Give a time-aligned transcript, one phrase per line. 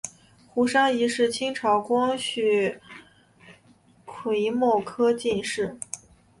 [0.47, 2.79] 胡商彝是清朝光绪
[4.03, 5.77] 癸卯科进士。